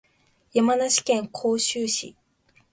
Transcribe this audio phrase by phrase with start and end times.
[0.53, 2.15] 山梨県甲州市